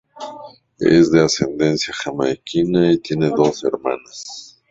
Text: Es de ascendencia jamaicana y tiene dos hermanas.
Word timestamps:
Es 0.79 1.11
de 1.11 1.21
ascendencia 1.21 1.93
jamaicana 1.93 2.91
y 2.91 2.97
tiene 2.97 3.29
dos 3.29 3.63
hermanas. 3.63 4.57